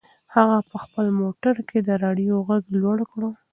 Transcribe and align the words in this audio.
هغه 0.35 0.57
په 0.69 0.77
خپل 0.83 1.05
موټر 1.21 1.55
کې 1.69 1.79
د 1.87 1.89
رادیو 2.03 2.35
غږ 2.47 2.63
لوړ 2.81 2.97
کړ. 3.11 3.21